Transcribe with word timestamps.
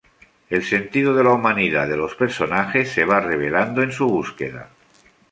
El 0.49 0.63
sentido 0.63 1.13
de 1.13 1.23
la 1.23 1.29
humanidad 1.29 1.87
de 1.87 1.95
los 1.95 2.15
personajes 2.15 2.89
se 2.89 3.05
va 3.05 3.19
revelando 3.19 3.83
en 3.83 3.91
su 3.91 4.07
búsqueda. 4.07 4.69